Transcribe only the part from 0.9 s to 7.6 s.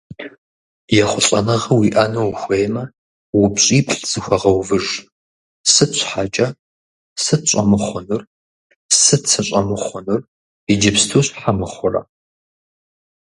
Ехъулӏэныгъэ уиӏэну ухуеймэ, упщӏиплӏ зыхуэвгъэувыж: Сыт Щхьэкӏэ? Сыт